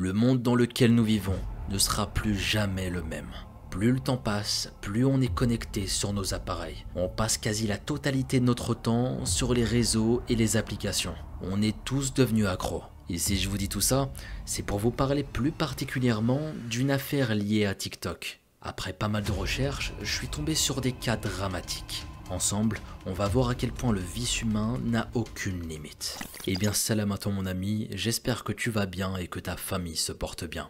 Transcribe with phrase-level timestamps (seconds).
[0.00, 1.40] Le monde dans lequel nous vivons
[1.70, 3.32] ne sera plus jamais le même.
[3.68, 6.86] Plus le temps passe, plus on est connecté sur nos appareils.
[6.94, 11.16] On passe quasi la totalité de notre temps sur les réseaux et les applications.
[11.42, 12.84] On est tous devenus accros.
[13.08, 14.08] Et si je vous dis tout ça,
[14.44, 18.38] c'est pour vous parler plus particulièrement d'une affaire liée à TikTok.
[18.62, 22.04] Après pas mal de recherches, je suis tombé sur des cas dramatiques.
[22.30, 26.18] Ensemble, on va voir à quel point le vice humain n'a aucune limite.
[26.46, 29.56] Eh bien salam à toi mon ami, j'espère que tu vas bien et que ta
[29.56, 30.68] famille se porte bien.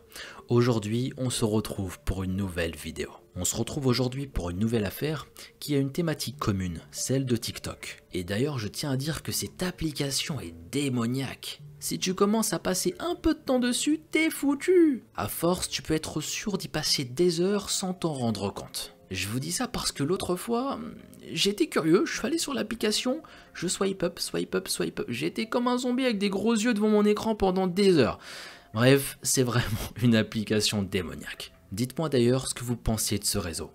[0.49, 3.11] Aujourd'hui, on se retrouve pour une nouvelle vidéo.
[3.35, 5.27] On se retrouve aujourd'hui pour une nouvelle affaire
[5.59, 8.05] qui a une thématique commune, celle de TikTok.
[8.13, 11.61] Et d'ailleurs, je tiens à dire que cette application est démoniaque.
[11.81, 15.05] Si tu commences à passer un peu de temps dessus, t'es foutu.
[15.17, 18.97] À force, tu peux être sûr d'y passer des heures sans t'en rendre compte.
[19.13, 20.81] Je vous dis ça parce que l'autre fois,
[21.33, 23.23] j'étais curieux, je suis allé sur l'application,
[23.55, 25.07] je swipe up, swipe up, swipe up.
[25.09, 28.19] J'étais comme un zombie avec des gros yeux devant mon écran pendant des heures.
[28.75, 29.65] Bref, c'est vraiment
[30.03, 31.53] une application démoniaque.
[31.71, 33.71] Dites-moi d'ailleurs ce que vous pensiez de ce réseau.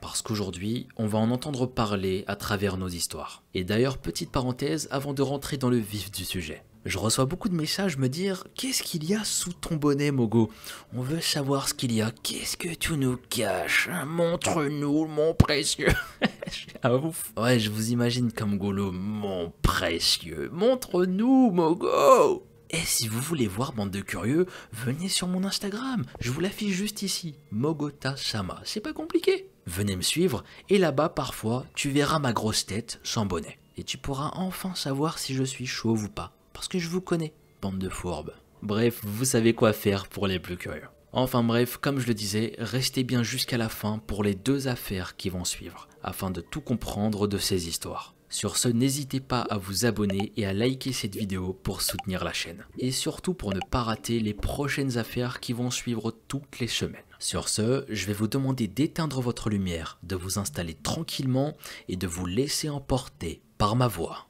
[0.00, 3.42] Parce qu'aujourd'hui, on va en entendre parler à travers nos histoires.
[3.54, 6.62] Et d'ailleurs, petite parenthèse avant de rentrer dans le vif du sujet.
[6.84, 10.50] Je reçois beaucoup de messages me dire Qu'est-ce qu'il y a sous ton bonnet, Mogo?
[10.94, 12.10] On veut savoir ce qu'il y a.
[12.22, 13.90] Qu'est-ce que tu nous caches?
[14.06, 15.92] Montre-nous, mon précieux.
[16.82, 17.32] ah ouf.
[17.36, 20.50] Ouais, je vous imagine comme Golo, mon précieux.
[20.52, 26.30] Montre-nous, Mogo et si vous voulez voir bande de curieux, venez sur mon Instagram, je
[26.30, 29.48] vous l'affiche juste ici, Mogota Sama, c'est pas compliqué.
[29.66, 33.58] Venez me suivre et là-bas parfois tu verras ma grosse tête sans bonnet.
[33.78, 37.00] Et tu pourras enfin savoir si je suis chauve ou pas, parce que je vous
[37.00, 38.34] connais, bande de fourbes.
[38.62, 40.88] Bref, vous savez quoi faire pour les plus curieux.
[41.12, 45.16] Enfin bref, comme je le disais, restez bien jusqu'à la fin pour les deux affaires
[45.16, 48.16] qui vont suivre, afin de tout comprendre de ces histoires.
[48.28, 52.32] Sur ce, n'hésitez pas à vous abonner et à liker cette vidéo pour soutenir la
[52.32, 52.66] chaîne.
[52.80, 57.00] Et surtout pour ne pas rater les prochaines affaires qui vont suivre toutes les semaines.
[57.20, 61.56] Sur ce, je vais vous demander d'éteindre votre lumière, de vous installer tranquillement
[61.88, 64.27] et de vous laisser emporter par ma voix.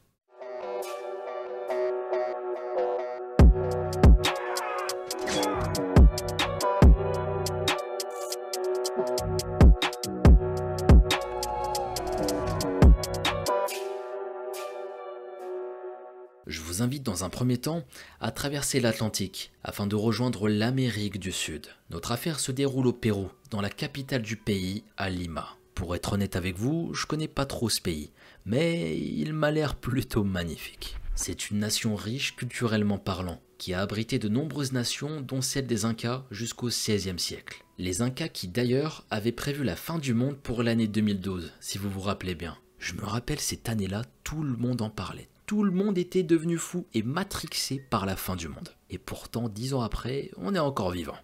[16.81, 17.85] Invite dans un premier temps
[18.21, 21.67] à traverser l'Atlantique afin de rejoindre l'Amérique du Sud.
[21.91, 25.57] Notre affaire se déroule au Pérou, dans la capitale du pays, à Lima.
[25.75, 28.11] Pour être honnête avec vous, je connais pas trop ce pays,
[28.47, 30.97] mais il m'a l'air plutôt magnifique.
[31.15, 35.85] C'est une nation riche culturellement parlant, qui a abrité de nombreuses nations, dont celle des
[35.85, 37.65] Incas jusqu'au XVIe siècle.
[37.79, 41.91] Les Incas qui d'ailleurs avaient prévu la fin du monde pour l'année 2012, si vous
[41.91, 42.57] vous rappelez bien.
[42.79, 46.59] Je me rappelle cette année-là, tout le monde en parlait tout le monde était devenu
[46.59, 48.69] fou et matrixé par la fin du monde.
[48.91, 51.17] Et pourtant, dix ans après, on est encore vivant.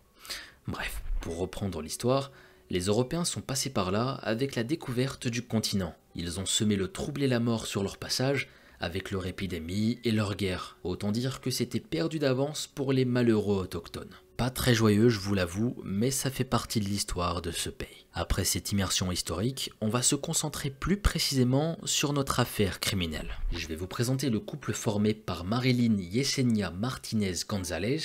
[0.67, 2.33] Bref, pour reprendre l'histoire,
[2.71, 5.95] les Européens sont passés par là avec la découverte du continent.
[6.15, 8.49] Ils ont semé le trouble et la mort sur leur passage
[8.81, 10.79] avec leur épidémie et leur guerre.
[10.85, 14.15] Autant dire que c'était perdu d'avance pour les malheureux autochtones.
[14.37, 18.07] Pas très joyeux, je vous l'avoue, mais ça fait partie de l'histoire de ce pays.
[18.13, 23.39] Après cette immersion historique, on va se concentrer plus précisément sur notre affaire criminelle.
[23.53, 28.01] Je vais vous présenter le couple formé par Marilyn Yesenia Martinez González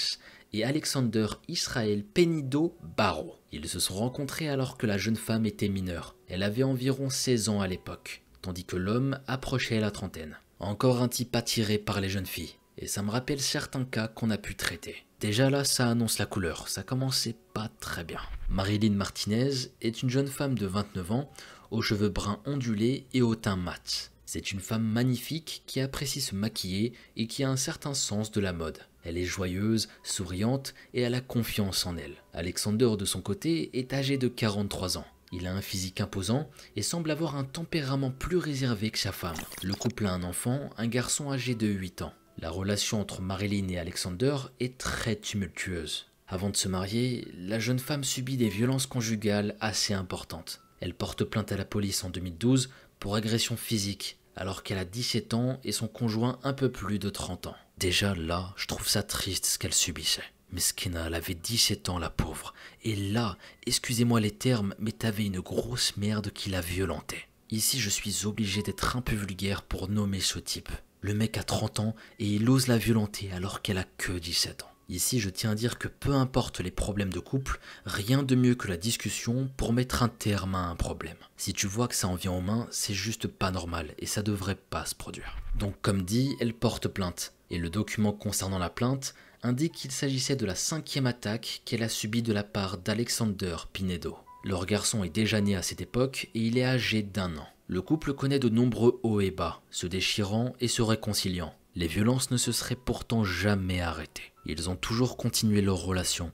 [0.54, 3.36] et Alexander Israel Penido Barro.
[3.52, 6.16] Ils se sont rencontrés alors que la jeune femme était mineure.
[6.28, 10.38] Elle avait environ 16 ans à l'époque, tandis que l'homme approchait la trentaine.
[10.60, 14.30] Encore un type attiré par les jeunes filles, et ça me rappelle certains cas qu'on
[14.30, 15.06] a pu traiter.
[15.22, 18.20] Déjà là, ça annonce la couleur, ça commençait pas très bien.
[18.50, 21.32] Marilyn Martinez est une jeune femme de 29 ans,
[21.72, 24.12] aux cheveux bruns ondulés et au teint mat.
[24.26, 28.42] C'est une femme magnifique qui apprécie se maquiller et qui a un certain sens de
[28.42, 28.80] la mode.
[29.06, 32.18] Elle est joyeuse, souriante et a confiance en elle.
[32.34, 35.08] Alexander de son côté est âgé de 43 ans.
[35.32, 39.38] Il a un physique imposant et semble avoir un tempérament plus réservé que sa femme.
[39.62, 42.14] Le couple a un enfant, un garçon âgé de 8 ans.
[42.40, 46.08] La relation entre Marilyn et Alexander est très tumultueuse.
[46.28, 50.62] Avant de se marier, la jeune femme subit des violences conjugales assez importantes.
[50.80, 52.70] Elle porte plainte à la police en 2012
[53.00, 57.10] pour agression physique, alors qu'elle a 17 ans et son conjoint un peu plus de
[57.10, 57.56] 30 ans.
[57.78, 60.24] Déjà là, je trouve ça triste ce qu'elle subissait.
[60.58, 62.54] Skena, elle avait 17 ans la pauvre.
[62.84, 67.28] Et là, excusez-moi les termes, mais t'avais une grosse merde qui la violentait.
[67.52, 70.70] Ici, je suis obligé d'être un peu vulgaire pour nommer ce type.
[71.02, 74.64] Le mec a 30 ans et il ose la violenter alors qu'elle a que 17
[74.64, 74.72] ans.
[74.90, 78.56] Ici, je tiens à dire que peu importe les problèmes de couple, rien de mieux
[78.56, 81.18] que la discussion pour mettre un terme à un problème.
[81.38, 84.24] Si tu vois que ça en vient aux mains, c'est juste pas normal et ça
[84.24, 85.38] devrait pas se produire.
[85.60, 87.34] Donc comme dit, elle porte plainte.
[87.52, 91.90] Et le document concernant la plainte indique qu'il s'agissait de la cinquième attaque qu'elle a
[91.90, 94.18] subie de la part d'Alexander Pinedo.
[94.44, 97.48] Leur garçon est déjà né à cette époque et il est âgé d'un an.
[97.68, 101.54] Le couple connaît de nombreux hauts et bas, se déchirant et se réconciliant.
[101.76, 104.34] Les violences ne se seraient pourtant jamais arrêtées.
[104.46, 106.32] Ils ont toujours continué leur relation.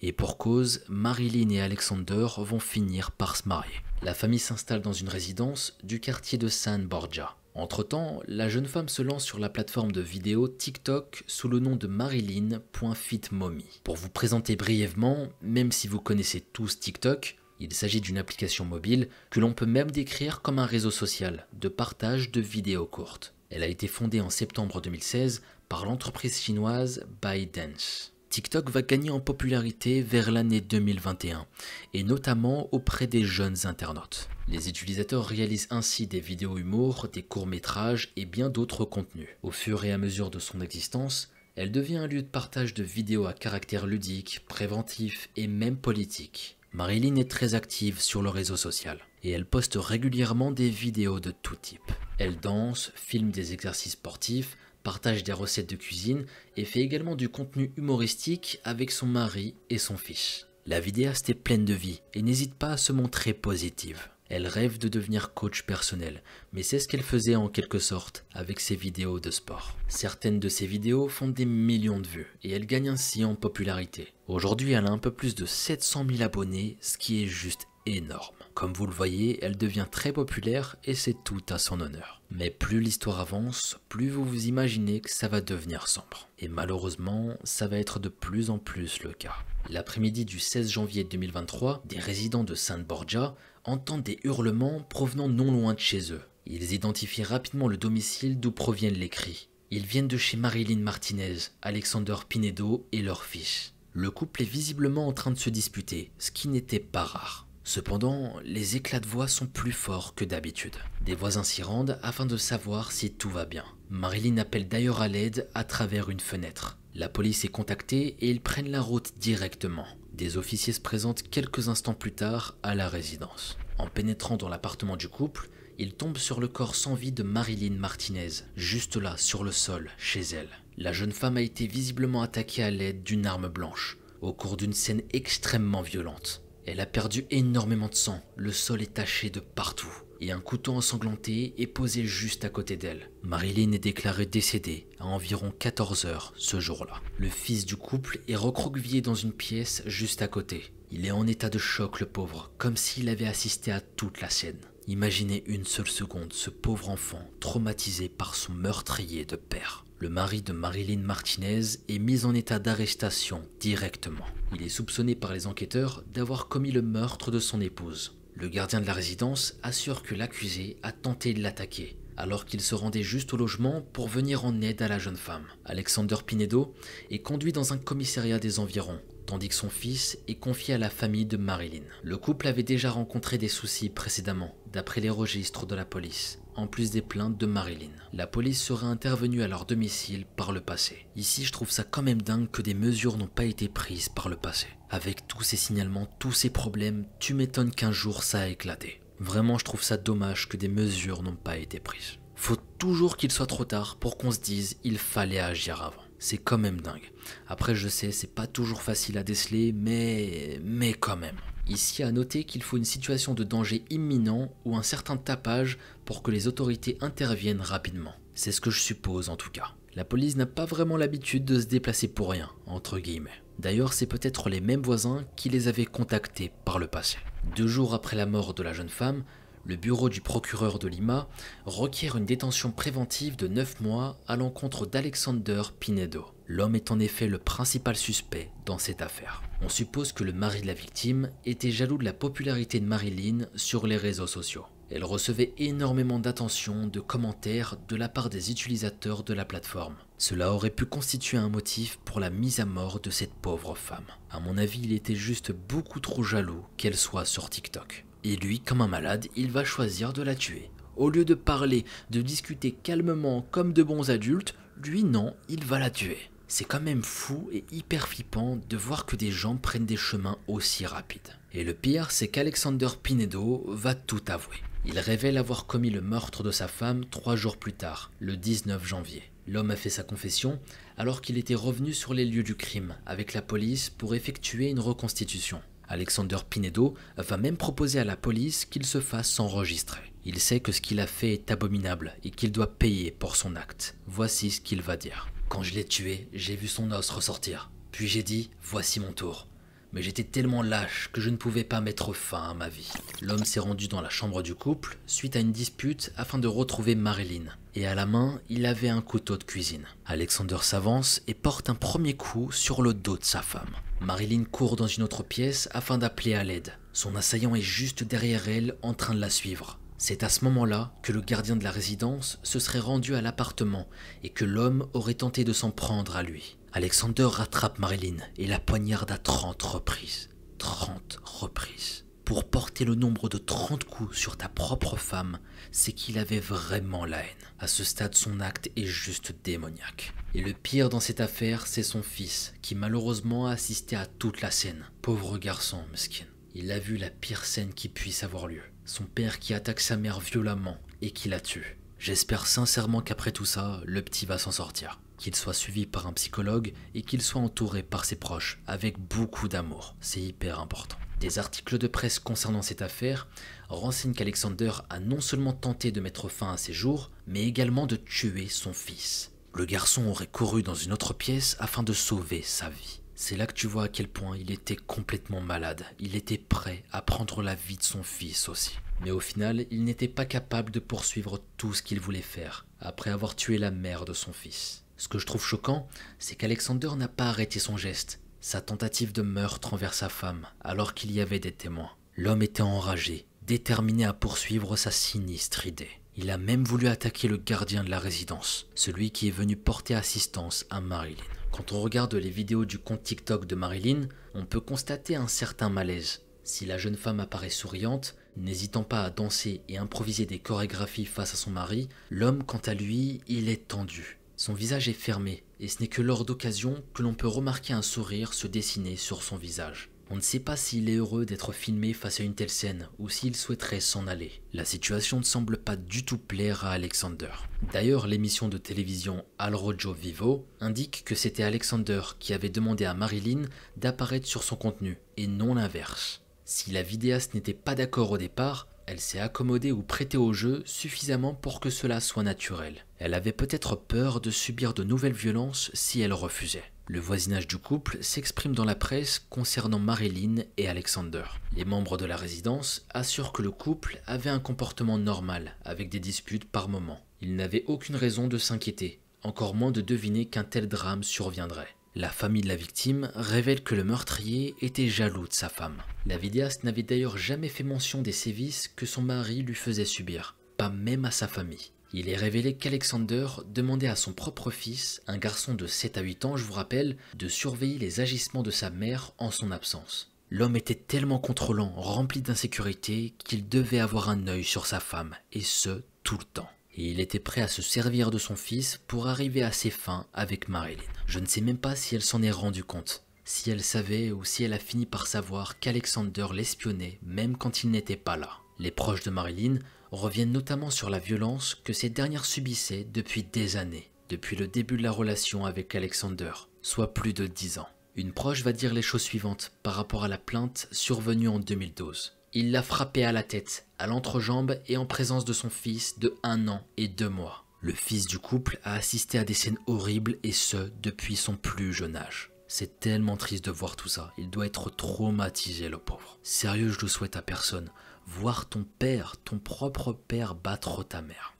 [0.00, 3.74] Et pour cause, Marilyn et Alexander vont finir par se marier.
[4.02, 7.36] La famille s'installe dans une résidence du quartier de San Borgia.
[7.58, 11.74] Entre-temps, la jeune femme se lance sur la plateforme de vidéo TikTok sous le nom
[11.74, 13.80] de Marilyn.fitmommy.
[13.82, 19.08] Pour vous présenter brièvement, même si vous connaissez tous TikTok, il s'agit d'une application mobile
[19.30, 23.34] que l'on peut même décrire comme un réseau social de partage de vidéos courtes.
[23.50, 28.14] Elle a été fondée en septembre 2016 par l'entreprise chinoise ByteDance.
[28.30, 31.46] TikTok va gagner en popularité vers l'année 2021,
[31.94, 34.28] et notamment auprès des jeunes internautes.
[34.48, 39.28] Les utilisateurs réalisent ainsi des vidéos humour, des courts-métrages et bien d'autres contenus.
[39.42, 42.82] Au fur et à mesure de son existence, elle devient un lieu de partage de
[42.82, 46.56] vidéos à caractère ludique, préventif et même politique.
[46.72, 51.30] Marilyn est très active sur le réseau social et elle poste régulièrement des vidéos de
[51.30, 51.92] tout type.
[52.18, 56.26] Elle danse, filme des exercices sportifs, partage des recettes de cuisine
[56.56, 60.46] et fait également du contenu humoristique avec son mari et son fils.
[60.66, 64.08] La vidéaste est pleine de vie et n'hésite pas à se montrer positive.
[64.28, 66.22] Elle rêve de devenir coach personnel,
[66.52, 69.74] mais c'est ce qu'elle faisait en quelque sorte avec ses vidéos de sport.
[69.88, 74.12] Certaines de ses vidéos font des millions de vues et elle gagne ainsi en popularité.
[74.26, 78.36] Aujourd'hui, elle a un peu plus de 700 000 abonnés, ce qui est juste énorme.
[78.58, 82.20] Comme vous le voyez, elle devient très populaire et c'est tout à son honneur.
[82.32, 86.28] Mais plus l'histoire avance, plus vous vous imaginez que ça va devenir sombre.
[86.40, 89.36] Et malheureusement, ça va être de plus en plus le cas.
[89.70, 95.52] L'après-midi du 16 janvier 2023, des résidents de Sainte Borgia entendent des hurlements provenant non
[95.52, 96.22] loin de chez eux.
[96.44, 99.50] Ils identifient rapidement le domicile d'où proviennent les cris.
[99.70, 103.74] Ils viennent de chez Marilyn Martinez, Alexander Pinedo et leur fils.
[103.92, 107.47] Le couple est visiblement en train de se disputer, ce qui n'était pas rare.
[107.68, 110.76] Cependant, les éclats de voix sont plus forts que d'habitude.
[111.02, 113.66] Des voisins s'y rendent afin de savoir si tout va bien.
[113.90, 116.78] Marilyn appelle d'ailleurs à l'aide à travers une fenêtre.
[116.94, 119.84] La police est contactée et ils prennent la route directement.
[120.14, 123.58] Des officiers se présentent quelques instants plus tard à la résidence.
[123.76, 127.76] En pénétrant dans l'appartement du couple, ils tombent sur le corps sans vie de Marilyn
[127.76, 130.48] Martinez, juste là, sur le sol, chez elle.
[130.78, 134.72] La jeune femme a été visiblement attaquée à l'aide d'une arme blanche, au cours d'une
[134.72, 136.42] scène extrêmement violente.
[136.70, 140.74] Elle a perdu énormément de sang, le sol est taché de partout, et un couteau
[140.74, 143.10] ensanglanté est posé juste à côté d'elle.
[143.22, 147.00] Marilyn est déclarée décédée à environ 14 heures ce jour-là.
[147.16, 150.70] Le fils du couple est recroquevillé dans une pièce juste à côté.
[150.90, 154.28] Il est en état de choc le pauvre, comme s'il avait assisté à toute la
[154.28, 154.60] scène.
[154.88, 159.86] Imaginez une seule seconde ce pauvre enfant traumatisé par son meurtrier de père.
[160.00, 164.26] Le mari de Marilyn Martinez est mis en état d'arrestation directement.
[164.54, 168.16] Il est soupçonné par les enquêteurs d'avoir commis le meurtre de son épouse.
[168.36, 172.76] Le gardien de la résidence assure que l'accusé a tenté de l'attaquer, alors qu'il se
[172.76, 175.46] rendait juste au logement pour venir en aide à la jeune femme.
[175.64, 176.72] Alexander Pinedo
[177.10, 180.88] est conduit dans un commissariat des environs, tandis que son fils est confié à la
[180.88, 181.82] famille de Marilyn.
[182.02, 186.66] Le couple avait déjà rencontré des soucis précédemment, d'après les registres de la police, en
[186.66, 187.90] plus des plaintes de Marilyn.
[188.14, 191.06] La police serait intervenue à leur domicile par le passé.
[191.14, 194.30] Ici, je trouve ça quand même dingue que des mesures n'ont pas été prises par
[194.30, 194.66] le passé.
[194.88, 199.02] Avec tous ces signalements, tous ces problèmes, tu m'étonnes qu'un jour ça a éclaté.
[199.20, 202.16] Vraiment, je trouve ça dommage que des mesures n'ont pas été prises.
[202.34, 206.07] Faut toujours qu'il soit trop tard pour qu'on se dise il fallait agir avant.
[206.18, 207.12] C'est quand même dingue.
[207.46, 210.60] Après, je sais, c'est pas toujours facile à déceler, mais.
[210.64, 211.36] mais quand même.
[211.68, 216.22] Ici, à noter qu'il faut une situation de danger imminent ou un certain tapage pour
[216.22, 218.14] que les autorités interviennent rapidement.
[218.34, 219.74] C'est ce que je suppose en tout cas.
[219.94, 223.42] La police n'a pas vraiment l'habitude de se déplacer pour rien, entre guillemets.
[223.58, 227.18] D'ailleurs, c'est peut-être les mêmes voisins qui les avaient contactés par le passé.
[227.56, 229.24] Deux jours après la mort de la jeune femme,
[229.68, 231.28] le bureau du procureur de Lima
[231.66, 236.24] requiert une détention préventive de 9 mois à l'encontre d'Alexander Pinedo.
[236.46, 239.42] L'homme est en effet le principal suspect dans cette affaire.
[239.60, 243.46] On suppose que le mari de la victime était jaloux de la popularité de Marilyn
[243.56, 244.64] sur les réseaux sociaux.
[244.90, 249.96] Elle recevait énormément d'attention, de commentaires de la part des utilisateurs de la plateforme.
[250.16, 254.06] Cela aurait pu constituer un motif pour la mise à mort de cette pauvre femme.
[254.30, 258.06] À mon avis, il était juste beaucoup trop jaloux qu'elle soit sur TikTok.
[258.24, 260.70] Et lui, comme un malade, il va choisir de la tuer.
[260.96, 265.78] Au lieu de parler, de discuter calmement comme de bons adultes, lui non, il va
[265.78, 266.18] la tuer.
[266.48, 270.38] C'est quand même fou et hyper flippant de voir que des gens prennent des chemins
[270.48, 271.36] aussi rapides.
[271.52, 274.56] Et le pire, c'est qu'Alexander Pinedo va tout avouer.
[274.86, 278.86] Il révèle avoir commis le meurtre de sa femme trois jours plus tard, le 19
[278.86, 279.22] janvier.
[279.46, 280.58] L'homme a fait sa confession
[280.96, 284.80] alors qu'il était revenu sur les lieux du crime avec la police pour effectuer une
[284.80, 285.60] reconstitution.
[285.88, 290.00] Alexander Pinedo va même proposer à la police qu'il se fasse enregistrer.
[290.24, 293.56] Il sait que ce qu'il a fait est abominable et qu'il doit payer pour son
[293.56, 293.96] acte.
[294.06, 295.28] Voici ce qu'il va dire.
[295.48, 297.70] Quand je l'ai tué, j'ai vu son os ressortir.
[297.92, 299.48] Puis j'ai dit, voici mon tour
[299.92, 302.90] mais j'étais tellement lâche que je ne pouvais pas mettre fin à ma vie.
[303.22, 306.94] L'homme s'est rendu dans la chambre du couple suite à une dispute afin de retrouver
[306.94, 307.44] Marilyn.
[307.74, 309.86] Et à la main, il avait un couteau de cuisine.
[310.06, 313.76] Alexander s'avance et porte un premier coup sur le dos de sa femme.
[314.00, 316.72] Marilyn court dans une autre pièce afin d'appeler à l'aide.
[316.92, 319.78] Son assaillant est juste derrière elle en train de la suivre.
[320.00, 323.88] C'est à ce moment-là que le gardien de la résidence se serait rendu à l'appartement
[324.22, 326.57] et que l'homme aurait tenté de s'en prendre à lui.
[326.74, 330.28] Alexander rattrape Marilyn et la poignarde à 30 reprises.
[330.58, 332.04] 30 reprises.
[332.26, 335.38] Pour porter le nombre de 30 coups sur ta propre femme,
[335.72, 337.26] c'est qu'il avait vraiment la haine.
[337.58, 340.12] À ce stade, son acte est juste démoniaque.
[340.34, 344.42] Et le pire dans cette affaire, c'est son fils, qui malheureusement a assisté à toute
[344.42, 344.84] la scène.
[345.00, 346.26] Pauvre garçon, mesquin.
[346.54, 348.62] Il a vu la pire scène qui puisse avoir lieu.
[348.84, 351.78] Son père qui attaque sa mère violemment et qui la tue.
[351.98, 355.00] J'espère sincèrement qu'après tout ça, le petit va s'en sortir.
[355.18, 359.48] Qu'il soit suivi par un psychologue et qu'il soit entouré par ses proches avec beaucoup
[359.48, 359.94] d'amour.
[360.00, 360.96] C'est hyper important.
[361.20, 363.26] Des articles de presse concernant cette affaire
[363.68, 367.96] renseignent qu'Alexander a non seulement tenté de mettre fin à ses jours, mais également de
[367.96, 369.32] tuer son fils.
[369.52, 373.00] Le garçon aurait couru dans une autre pièce afin de sauver sa vie.
[373.16, 375.84] C'est là que tu vois à quel point il était complètement malade.
[375.98, 378.78] Il était prêt à prendre la vie de son fils aussi.
[379.00, 383.10] Mais au final, il n'était pas capable de poursuivre tout ce qu'il voulait faire, après
[383.10, 384.84] avoir tué la mère de son fils.
[384.98, 385.88] Ce que je trouve choquant,
[386.18, 390.92] c'est qu'Alexander n'a pas arrêté son geste, sa tentative de meurtre envers sa femme, alors
[390.92, 391.92] qu'il y avait des témoins.
[392.16, 395.90] L'homme était enragé, déterminé à poursuivre sa sinistre idée.
[396.16, 399.94] Il a même voulu attaquer le gardien de la résidence, celui qui est venu porter
[399.94, 401.22] assistance à Marilyn.
[401.52, 405.68] Quand on regarde les vidéos du compte TikTok de Marilyn, on peut constater un certain
[405.68, 406.22] malaise.
[406.42, 411.34] Si la jeune femme apparaît souriante, n'hésitant pas à danser et improviser des chorégraphies face
[411.34, 414.17] à son mari, l'homme, quant à lui, il est tendu.
[414.38, 417.82] Son visage est fermé, et ce n'est que lors d'occasion que l'on peut remarquer un
[417.82, 419.90] sourire se dessiner sur son visage.
[420.10, 423.08] On ne sait pas s'il est heureux d'être filmé face à une telle scène ou
[423.08, 424.40] s'il souhaiterait s'en aller.
[424.52, 427.32] La situation ne semble pas du tout plaire à Alexander.
[427.72, 432.94] D'ailleurs, l'émission de télévision Al Rojo Vivo indique que c'était Alexander qui avait demandé à
[432.94, 433.42] Marilyn
[433.76, 436.22] d'apparaître sur son contenu et non l'inverse.
[436.44, 440.62] Si la vidéaste n'était pas d'accord au départ, elle s'est accommodée ou prêtée au jeu
[440.64, 442.86] suffisamment pour que cela soit naturel.
[442.98, 446.64] Elle avait peut-être peur de subir de nouvelles violences si elle refusait.
[446.86, 451.24] Le voisinage du couple s'exprime dans la presse concernant Marilyn et Alexander.
[451.54, 456.00] Les membres de la résidence assurent que le couple avait un comportement normal, avec des
[456.00, 457.00] disputes par moment.
[457.20, 461.74] Ils n'avaient aucune raison de s'inquiéter, encore moins de deviner qu'un tel drame surviendrait.
[461.94, 465.82] La famille de la victime révèle que le meurtrier était jaloux de sa femme.
[466.06, 470.36] La vidéaste n'avait d'ailleurs jamais fait mention des sévices que son mari lui faisait subir,
[470.56, 471.72] pas même à sa famille.
[471.94, 476.24] Il est révélé qu'Alexander demandait à son propre fils, un garçon de 7 à 8
[476.26, 480.12] ans je vous rappelle, de surveiller les agissements de sa mère en son absence.
[480.30, 485.40] L'homme était tellement contrôlant, rempli d'insécurité, qu'il devait avoir un œil sur sa femme, et
[485.40, 486.50] ce, tout le temps.
[486.76, 490.06] Et il était prêt à se servir de son fils pour arriver à ses fins
[490.12, 490.82] avec Marilyn.
[491.06, 494.24] Je ne sais même pas si elle s'en est rendue compte, si elle savait ou
[494.24, 498.30] si elle a fini par savoir qu'Alexander l'espionnait même quand il n'était pas là.
[498.58, 499.58] Les proches de Marilyn
[499.90, 504.76] reviennent notamment sur la violence que cette dernière subissait depuis des années, depuis le début
[504.76, 506.32] de la relation avec Alexander,
[506.62, 507.68] soit plus de 10 ans.
[507.96, 512.16] Une proche va dire les choses suivantes par rapport à la plainte survenue en 2012.
[512.32, 516.14] Il l'a frappé à la tête, à l'entrejambe et en présence de son fils de
[516.22, 517.44] 1 an et 2 mois.
[517.60, 521.72] Le fils du couple a assisté à des scènes horribles et ce, depuis son plus
[521.72, 522.30] jeune âge.
[522.46, 526.18] C'est tellement triste de voir tout ça, il doit être traumatisé le pauvre.
[526.22, 527.70] Sérieux, je le souhaite à personne
[528.08, 531.34] voir ton père, ton propre père battre ta mère.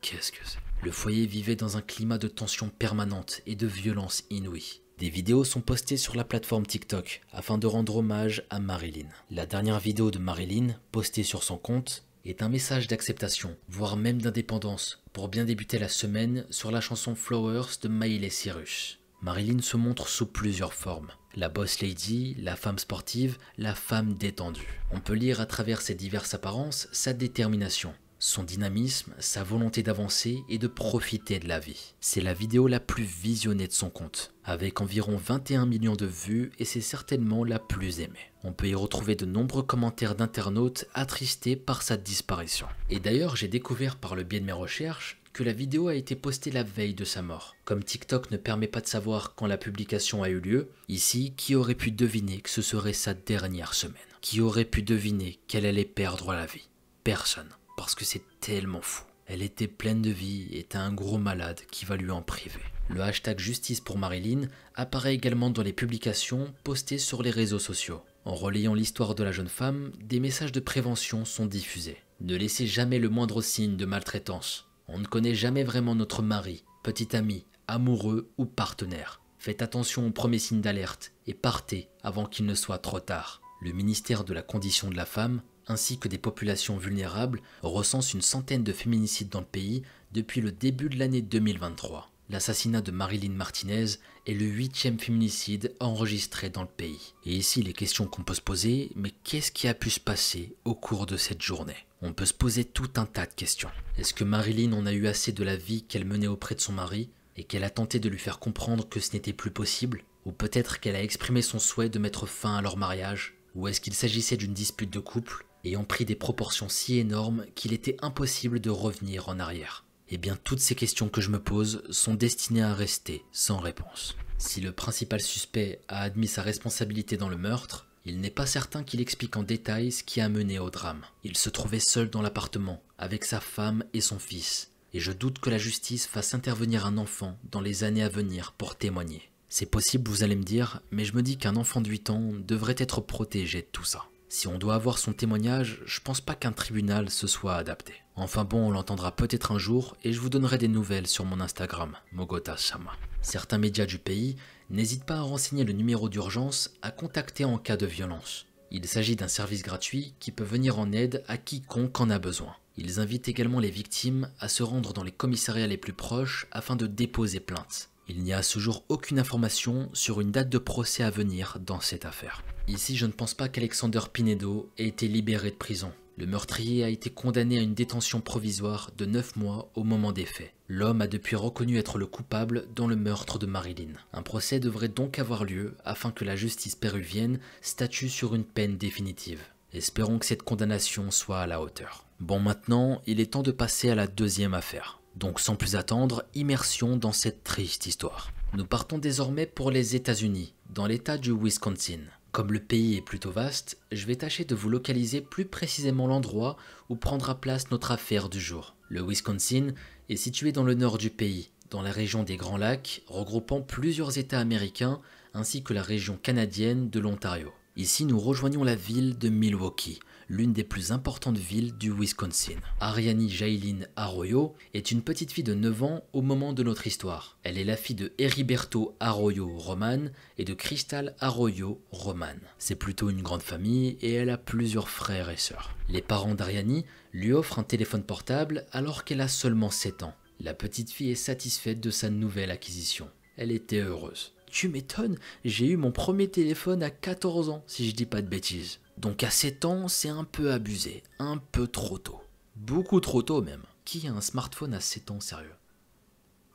[0.00, 0.58] Qu'est-ce que c'est?
[0.82, 4.82] Le foyer vivait dans un climat de tension permanente et de violence inouïe.
[4.98, 9.08] Des vidéos sont postées sur la plateforme TikTok afin de rendre hommage à Marilyn.
[9.28, 14.22] La dernière vidéo de Marilyn, postée sur son compte, est un message d'acceptation, voire même
[14.22, 19.00] d'indépendance, pour bien débuter la semaine sur la chanson Flowers de Miley Cyrus.
[19.20, 21.10] Marilyn se montre sous plusieurs formes.
[21.34, 24.80] La boss lady, la femme sportive, la femme détendue.
[24.92, 30.44] On peut lire à travers ses diverses apparences sa détermination, son dynamisme, sa volonté d'avancer
[30.48, 31.92] et de profiter de la vie.
[32.00, 36.50] C'est la vidéo la plus visionnée de son compte, avec environ 21 millions de vues
[36.58, 38.32] et c'est certainement la plus aimée.
[38.42, 42.66] On peut y retrouver de nombreux commentaires d'internautes attristés par sa disparition.
[42.88, 46.16] Et d'ailleurs, j'ai découvert par le biais de mes recherches que la vidéo a été
[46.16, 47.54] postée la veille de sa mort.
[47.66, 51.54] Comme TikTok ne permet pas de savoir quand la publication a eu lieu, ici, qui
[51.54, 54.00] aurait pu deviner que ce serait sa dernière semaine?
[54.22, 56.70] Qui aurait pu deviner qu'elle allait perdre la vie?
[57.02, 59.04] Personne, parce que c'est tellement fou.
[59.26, 62.60] Elle était pleine de vie et était un gros malade qui va lui en priver.
[62.88, 68.02] Le hashtag justice pour Marilyn apparaît également dans les publications postées sur les réseaux sociaux.
[68.26, 72.02] En relayant l'histoire de la jeune femme, des messages de prévention sont diffusés.
[72.20, 74.68] Ne laissez jamais le moindre signe de maltraitance.
[74.88, 79.20] On ne connaît jamais vraiment notre mari, petit ami, amoureux ou partenaire.
[79.38, 83.40] Faites attention aux premiers signes d'alerte et partez avant qu'il ne soit trop tard.
[83.60, 88.22] Le ministère de la Condition de la Femme, ainsi que des populations vulnérables, recense une
[88.22, 92.10] centaine de féminicides dans le pays depuis le début de l'année 2023.
[92.30, 93.84] L'assassinat de Marilyn Martinez
[94.26, 97.12] est le huitième féminicide enregistré dans le pays.
[97.26, 100.54] Et ici, les questions qu'on peut se poser, mais qu'est-ce qui a pu se passer
[100.64, 101.76] au cours de cette journée?
[102.00, 103.70] On peut se poser tout un tas de questions.
[103.98, 106.72] Est-ce que Marilyn en a eu assez de la vie qu'elle menait auprès de son
[106.72, 110.02] mari et qu'elle a tenté de lui faire comprendre que ce n'était plus possible?
[110.24, 113.34] Ou peut-être qu'elle a exprimé son souhait de mettre fin à leur mariage?
[113.54, 115.44] Ou est-ce qu'il s'agissait d'une dispute de couple?
[115.64, 120.36] Ayant pris des proportions si énormes qu'il était impossible de revenir en arrière Eh bien
[120.42, 124.16] toutes ces questions que je me pose sont destinées à rester sans réponse.
[124.38, 128.82] Si le principal suspect a admis sa responsabilité dans le meurtre, il n'est pas certain
[128.82, 131.04] qu'il explique en détail ce qui a mené au drame.
[131.22, 135.38] Il se trouvait seul dans l'appartement, avec sa femme et son fils, et je doute
[135.38, 139.30] que la justice fasse intervenir un enfant dans les années à venir pour témoigner.
[139.48, 142.32] C'est possible, vous allez me dire, mais je me dis qu'un enfant de 8 ans
[142.46, 144.04] devrait être protégé de tout ça.
[144.36, 147.94] Si on doit avoir son témoignage, je pense pas qu'un tribunal se soit adapté.
[148.16, 151.40] Enfin bon, on l'entendra peut-être un jour et je vous donnerai des nouvelles sur mon
[151.40, 152.90] Instagram, Mogota Shama.
[153.22, 154.34] Certains médias du pays
[154.70, 158.46] n'hésitent pas à renseigner le numéro d'urgence à contacter en cas de violence.
[158.72, 162.56] Il s'agit d'un service gratuit qui peut venir en aide à quiconque en a besoin.
[162.76, 166.74] Ils invitent également les victimes à se rendre dans les commissariats les plus proches afin
[166.74, 167.88] de déposer plainte.
[168.08, 171.58] Il n'y a à ce jour aucune information sur une date de procès à venir
[171.64, 172.42] dans cette affaire.
[172.66, 175.92] Ici, je ne pense pas qu'Alexander Pinedo ait été libéré de prison.
[176.16, 180.24] Le meurtrier a été condamné à une détention provisoire de 9 mois au moment des
[180.24, 180.52] faits.
[180.68, 183.92] L'homme a depuis reconnu être le coupable dans le meurtre de Marilyn.
[184.12, 188.78] Un procès devrait donc avoir lieu afin que la justice péruvienne statue sur une peine
[188.78, 189.42] définitive.
[189.72, 192.06] Espérons que cette condamnation soit à la hauteur.
[192.20, 195.00] Bon maintenant, il est temps de passer à la deuxième affaire.
[195.16, 198.32] Donc sans plus attendre, immersion dans cette triste histoire.
[198.54, 202.00] Nous partons désormais pour les États-Unis, dans l'État du Wisconsin.
[202.34, 206.56] Comme le pays est plutôt vaste, je vais tâcher de vous localiser plus précisément l'endroit
[206.88, 208.74] où prendra place notre affaire du jour.
[208.88, 209.68] Le Wisconsin
[210.08, 214.18] est situé dans le nord du pays, dans la région des Grands Lacs, regroupant plusieurs
[214.18, 215.00] États américains
[215.32, 217.52] ainsi que la région canadienne de l'Ontario.
[217.76, 222.56] Ici, nous rejoignons la ville de Milwaukee, l'une des plus importantes villes du Wisconsin.
[222.80, 227.38] Ariane Jailin Arroyo est une petite fille de 9 ans au moment de notre histoire.
[227.42, 230.06] Elle est la fille de Heriberto Arroyo Roman
[230.38, 232.36] et de Crystal Arroyo Roman.
[232.58, 235.76] C'est plutôt une grande famille et elle a plusieurs frères et sœurs.
[235.88, 236.82] Les parents d'Ariane
[237.12, 240.14] lui offrent un téléphone portable alors qu'elle a seulement 7 ans.
[240.40, 243.08] La petite fille est satisfaite de sa nouvelle acquisition.
[243.36, 244.32] Elle était heureuse.
[244.54, 248.28] Tu m'étonnes, j'ai eu mon premier téléphone à 14 ans, si je dis pas de
[248.28, 248.78] bêtises.
[248.98, 252.20] Donc à 7 ans, c'est un peu abusé, un peu trop tôt.
[252.54, 253.64] Beaucoup trop tôt même.
[253.84, 255.56] Qui a un smartphone à 7 ans sérieux?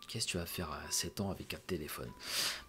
[0.07, 2.09] Qu'est-ce que tu vas faire à 7 ans avec un téléphone?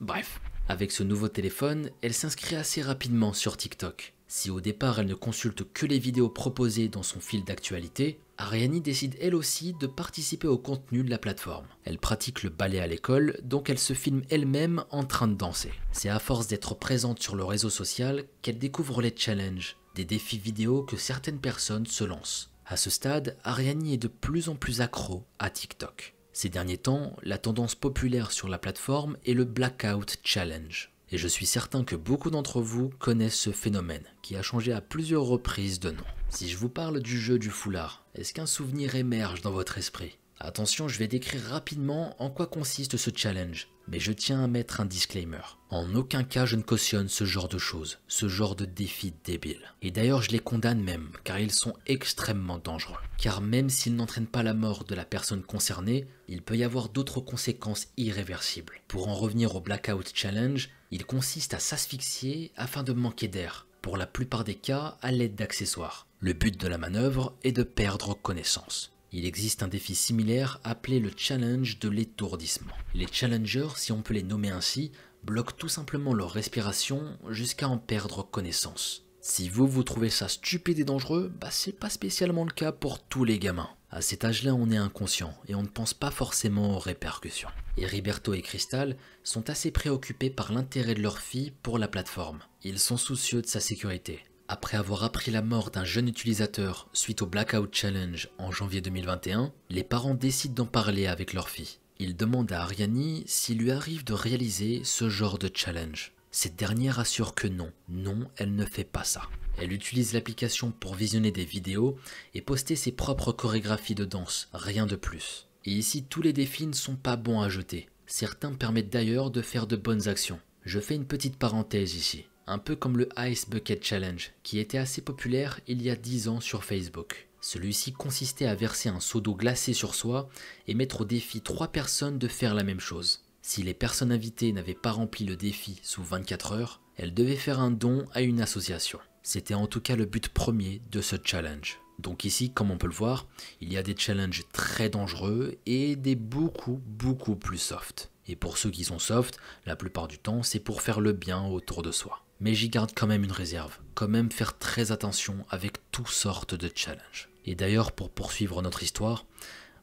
[0.01, 4.14] Bref, avec ce nouveau téléphone, elle s'inscrit assez rapidement sur TikTok.
[4.33, 8.81] Si au départ elle ne consulte que les vidéos proposées dans son fil d'actualité, Ariani
[8.81, 11.66] décide elle aussi de participer au contenu de la plateforme.
[11.83, 15.73] Elle pratique le ballet à l'école, donc elle se filme elle-même en train de danser.
[15.90, 20.38] C'est à force d'être présente sur le réseau social qu'elle découvre les challenges, des défis
[20.38, 22.53] vidéo que certaines personnes se lancent.
[22.66, 26.14] À ce stade, Ariani est de plus en plus accro à TikTok.
[26.33, 30.93] Ces derniers temps, la tendance populaire sur la plateforme est le Blackout Challenge.
[31.12, 34.81] Et je suis certain que beaucoup d'entre vous connaissent ce phénomène, qui a changé à
[34.81, 36.05] plusieurs reprises de nom.
[36.29, 40.18] Si je vous parle du jeu du foulard, est-ce qu'un souvenir émerge dans votre esprit?
[40.42, 44.81] Attention, je vais décrire rapidement en quoi consiste ce challenge, mais je tiens à mettre
[44.81, 45.42] un disclaimer.
[45.68, 49.75] En aucun cas je ne cautionne ce genre de choses, ce genre de défis débiles.
[49.83, 52.96] Et d'ailleurs je les condamne même, car ils sont extrêmement dangereux.
[53.18, 56.88] Car même s'ils n'entraînent pas la mort de la personne concernée, il peut y avoir
[56.88, 58.81] d'autres conséquences irréversibles.
[58.88, 63.96] Pour en revenir au Blackout Challenge, il consiste à s'asphyxier afin de manquer d'air, pour
[63.96, 66.07] la plupart des cas à l'aide d'accessoires.
[66.18, 68.92] Le but de la manœuvre est de perdre connaissance.
[69.12, 72.74] Il existe un défi similaire appelé le challenge de l'étourdissement.
[72.94, 74.92] Les challengers, si on peut les nommer ainsi,
[75.24, 79.05] bloquent tout simplement leur respiration jusqu'à en perdre connaissance.
[79.20, 83.03] Si vous vous trouvez ça stupide et dangereux, bah c'est pas spécialement le cas pour
[83.03, 83.68] tous les gamins.
[83.90, 87.50] À cet âge-là, on est inconscient et on ne pense pas forcément aux répercussions.
[87.81, 92.40] Heriberto et Crystal sont assez préoccupés par l'intérêt de leur fille pour la plateforme.
[92.62, 94.21] Ils sont soucieux de sa sécurité.
[94.49, 99.53] Après avoir appris la mort d'un jeune utilisateur suite au Blackout Challenge en janvier 2021,
[99.71, 101.79] les parents décident d'en parler avec leur fille.
[102.01, 106.12] Ils demandent à Ariani s'il lui arrive de réaliser ce genre de challenge.
[106.33, 109.29] Cette dernière assure que non, non, elle ne fait pas ça.
[109.59, 111.99] Elle utilise l'application pour visionner des vidéos
[112.35, 115.50] et poster ses propres chorégraphies de danse, rien de plus.
[115.64, 117.88] Et ici, tous les défis ne sont pas bons à jeter.
[118.07, 120.40] Certains permettent d'ailleurs de faire de bonnes actions.
[120.64, 124.79] Je fais une petite parenthèse ici, un peu comme le Ice Bucket Challenge, qui était
[124.79, 127.29] assez populaire il y a 10 ans sur Facebook.
[127.40, 130.29] Celui-ci consistait à verser un seau d'eau glacée sur soi
[130.66, 133.23] et mettre au défi 3 personnes de faire la même chose.
[133.42, 137.61] Si les personnes invitées n'avaient pas rempli le défi sous 24 heures, elles devaient faire
[137.61, 138.99] un don à une association.
[139.23, 141.81] C'était en tout cas le but premier de ce challenge.
[142.01, 143.27] Donc ici, comme on peut le voir,
[143.61, 148.11] il y a des challenges très dangereux et des beaucoup, beaucoup plus soft.
[148.27, 151.45] Et pour ceux qui sont soft, la plupart du temps, c'est pour faire le bien
[151.45, 152.25] autour de soi.
[152.41, 156.55] Mais j'y garde quand même une réserve, quand même faire très attention avec toutes sortes
[156.55, 157.29] de challenges.
[157.45, 159.27] Et d'ailleurs, pour poursuivre notre histoire,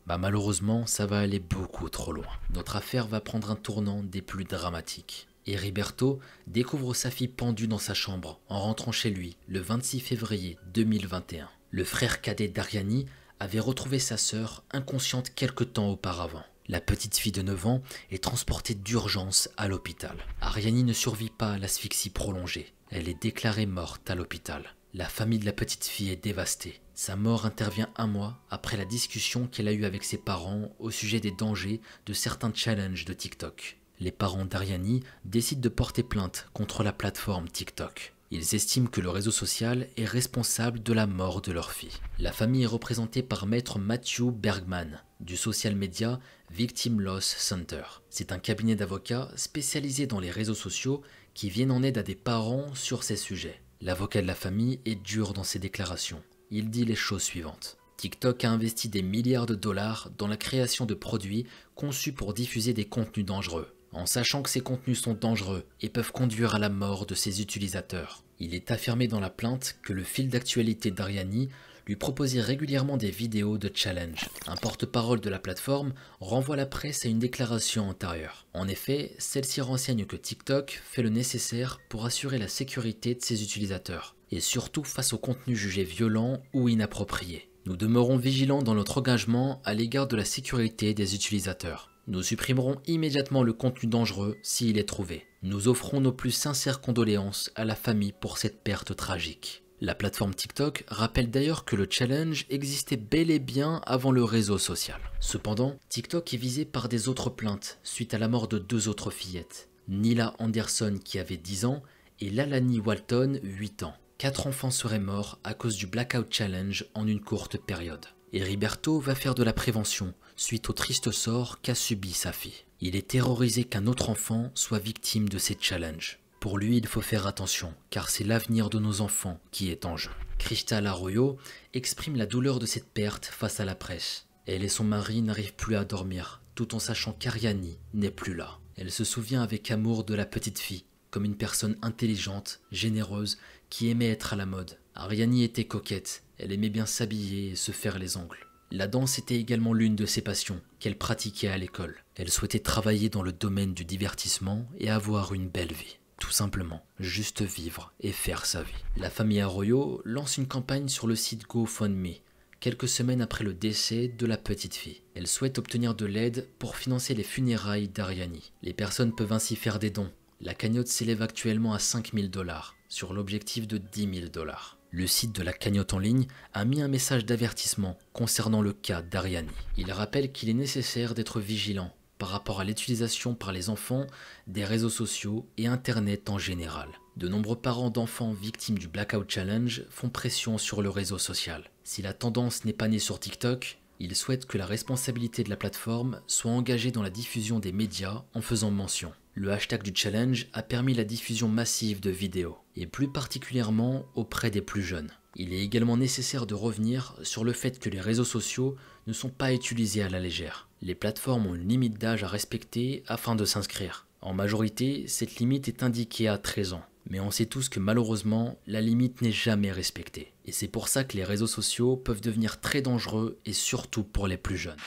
[0.08, 2.26] bah malheureusement, ça va aller beaucoup trop loin.
[2.54, 5.28] Notre affaire va prendre un tournant des plus dramatiques.
[5.46, 10.58] Heriberto découvre sa fille pendue dans sa chambre en rentrant chez lui le 26 février
[10.74, 11.50] 2021.
[11.70, 13.06] Le frère cadet d'Ariani
[13.40, 16.44] avait retrouvé sa sœur inconsciente quelque temps auparavant.
[16.70, 20.18] La petite fille de 9 ans est transportée d'urgence à l'hôpital.
[20.42, 22.74] Ariani ne survit pas à l'asphyxie prolongée.
[22.90, 24.76] Elle est déclarée morte à l'hôpital.
[24.94, 26.80] La famille de la petite fille est dévastée.
[26.94, 30.90] Sa mort intervient un mois après la discussion qu'elle a eue avec ses parents au
[30.90, 33.78] sujet des dangers de certains challenges de TikTok.
[34.00, 38.14] Les parents d'Ariani décident de porter plainte contre la plateforme TikTok.
[38.30, 41.98] Ils estiment que le réseau social est responsable de la mort de leur fille.
[42.20, 46.20] La famille est représentée par maître Matthew Bergman du social media
[46.52, 47.84] Victim Loss Center.
[48.10, 51.02] C'est un cabinet d'avocats spécialisé dans les réseaux sociaux
[51.34, 53.62] qui viennent en aide à des parents sur ces sujets.
[53.82, 57.78] L'avocat de la famille est dur dans ses déclarations il dit les choses suivantes.
[57.98, 62.74] TikTok a investi des milliards de dollars dans la création de produits conçus pour diffuser
[62.74, 66.70] des contenus dangereux, en sachant que ces contenus sont dangereux et peuvent conduire à la
[66.70, 68.24] mort de ses utilisateurs.
[68.40, 71.50] Il est affirmé dans la plainte que le fil d'actualité d'Ariani
[71.88, 74.30] lui proposait régulièrement des vidéos de challenge.
[74.46, 78.46] Un porte-parole de la plateforme renvoie la presse à une déclaration antérieure.
[78.54, 83.42] En effet, celle-ci renseigne que TikTok fait le nécessaire pour assurer la sécurité de ses
[83.42, 87.50] utilisateurs et surtout face au contenu jugé violent ou inapproprié.
[87.66, 91.97] Nous demeurons vigilants dans notre engagement à l'égard de la sécurité des utilisateurs.
[92.08, 95.28] Nous supprimerons immédiatement le contenu dangereux s'il est trouvé.
[95.43, 99.63] Nous offrons nos plus sincères condoléances à la famille pour cette perte tragique.
[99.82, 104.58] La plateforme TikTok rappelle d'ailleurs que le challenge existait bel et bien avant le réseau
[104.58, 105.02] social.
[105.20, 109.12] Cependant, TikTok est visé par des autres plaintes suite à la mort de deux autres
[109.12, 109.70] fillettes.
[109.89, 111.84] Nila Anderson qui avait 10 ans
[112.22, 113.96] et Lalani Walton 8 ans.
[114.17, 118.08] Quatre enfants seraient morts à cause du Blackout Challenge en une courte période.
[118.34, 118.44] Et
[118.86, 122.66] va faire de la prévention suite au triste sort qu'a subi sa fille.
[122.82, 126.20] Il est terrorisé qu'un autre enfant soit victime de ces challenges.
[126.40, 129.98] Pour lui, il faut faire attention, car c'est l'avenir de nos enfants qui est en
[129.98, 130.12] jeu.
[130.38, 131.38] Crystal Arroyo
[131.74, 134.28] exprime la douleur de cette perte face à la presse.
[134.46, 138.60] Elle et son mari n'arrivent plus à dormir, tout en sachant qu'Ariani n'est plus là.
[138.76, 143.90] Elle se souvient avec amour de la petite fille, comme une personne intelligente, généreuse qui
[143.90, 144.78] aimait être à la mode.
[145.00, 148.48] Ariani était coquette, elle aimait bien s'habiller et se faire les ongles.
[148.72, 152.04] La danse était également l'une de ses passions qu'elle pratiquait à l'école.
[152.16, 156.00] Elle souhaitait travailler dans le domaine du divertissement et avoir une belle vie.
[156.20, 158.74] Tout simplement, juste vivre et faire sa vie.
[158.98, 162.16] La famille Arroyo lance une campagne sur le site GoFundMe,
[162.60, 165.04] quelques semaines après le décès de la petite fille.
[165.14, 168.52] Elle souhaite obtenir de l'aide pour financer les funérailles d'Ariani.
[168.64, 170.12] Les personnes peuvent ainsi faire des dons.
[170.42, 174.77] La cagnotte s'élève actuellement à 5000 dollars sur l'objectif de 10 000 dollars.
[174.89, 179.02] Le site de la cagnotte en ligne a mis un message d'avertissement concernant le cas
[179.02, 179.50] d'Ariani.
[179.76, 184.08] Il rappelle qu'il est nécessaire d'être vigilant par rapport à l'utilisation par les enfants
[184.47, 186.88] des réseaux sociaux et Internet en général.
[187.17, 191.69] De nombreux parents d'enfants victimes du Blackout Challenge font pression sur le réseau social.
[191.84, 195.58] Si la tendance n'est pas née sur TikTok, ils souhaitent que la responsabilité de la
[195.58, 199.12] plateforme soit engagée dans la diffusion des médias en faisant mention.
[199.39, 204.50] Le hashtag du challenge a permis la diffusion massive de vidéos, et plus particulièrement auprès
[204.50, 205.12] des plus jeunes.
[205.36, 209.30] Il est également nécessaire de revenir sur le fait que les réseaux sociaux ne sont
[209.30, 210.67] pas utilisés à la légère.
[210.82, 214.08] Les plateformes ont une limite d'âge à respecter afin de s'inscrire.
[214.21, 216.84] En majorité, cette limite est indiquée à 13 ans.
[217.08, 220.34] Mais on sait tous que malheureusement, la limite n'est jamais respectée.
[220.47, 224.26] Et c'est pour ça que les réseaux sociaux peuvent devenir très dangereux et surtout pour
[224.26, 224.78] les plus jeunes.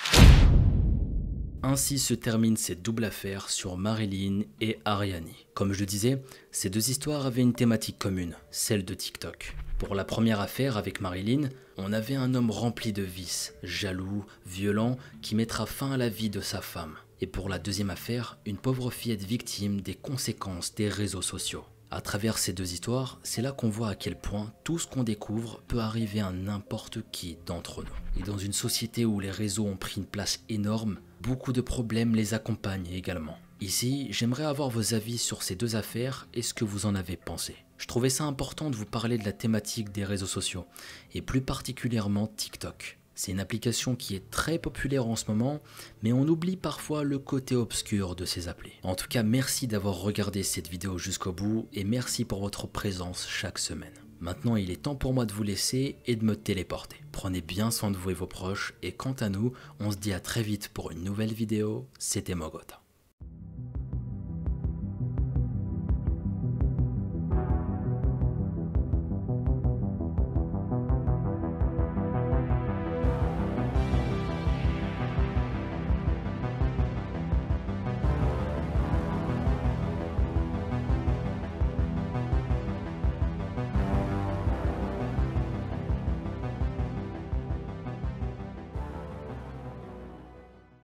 [1.63, 5.47] Ainsi se termine cette double affaire sur Marilyn et Ariani.
[5.53, 9.55] Comme je le disais, ces deux histoires avaient une thématique commune, celle de TikTok.
[9.79, 14.97] Pour la première affaire avec Marilyn, on avait un homme rempli de vices, jaloux, violent,
[15.21, 16.97] qui mettra fin à la vie de sa femme.
[17.21, 21.67] Et pour la deuxième affaire, une pauvre fillette victime des conséquences des réseaux sociaux.
[21.91, 25.03] À travers ces deux histoires, c'est là qu'on voit à quel point tout ce qu'on
[25.03, 28.21] découvre peut arriver à n'importe qui d'entre nous.
[28.21, 32.15] Et dans une société où les réseaux ont pris une place énorme, beaucoup de problèmes
[32.15, 33.39] les accompagnent également.
[33.61, 37.17] Ici, j'aimerais avoir vos avis sur ces deux affaires et ce que vous en avez
[37.17, 37.57] pensé.
[37.77, 40.67] Je trouvais ça important de vous parler de la thématique des réseaux sociaux,
[41.15, 42.99] et plus particulièrement TikTok.
[43.15, 45.61] C'est une application qui est très populaire en ce moment,
[46.03, 48.73] mais on oublie parfois le côté obscur de ces applis.
[48.83, 53.27] En tout cas, merci d'avoir regardé cette vidéo jusqu'au bout et merci pour votre présence
[53.29, 54.10] chaque semaine.
[54.21, 56.99] Maintenant, il est temps pour moi de vous laisser et de me téléporter.
[57.11, 60.13] Prenez bien soin de vous et vos proches et quant à nous, on se dit
[60.13, 61.87] à très vite pour une nouvelle vidéo.
[61.99, 62.83] C'était Mogota.